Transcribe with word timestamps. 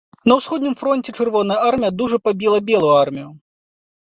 На 0.29 0.35
ўсходнім 0.37 0.73
фронце 0.79 1.13
чырвоная 1.17 1.57
армія 1.69 1.91
дужа 2.01 2.17
пабіла 2.29 2.57
белую 2.71 2.91
армію. 3.05 3.29